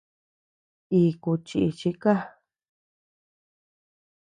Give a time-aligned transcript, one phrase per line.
[1.01, 2.13] Iku chichí ka.